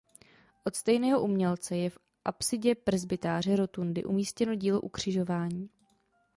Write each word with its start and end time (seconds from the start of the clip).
Od 0.63 0.75
stejného 0.75 1.21
umělce 1.21 1.77
je 1.77 1.89
v 1.89 1.97
apsidě 2.25 2.75
presbytáře 2.75 3.55
rotundy 3.55 4.03
umístěno 4.03 4.55
dílo 4.55 4.81
"Ukřižování". 4.81 5.69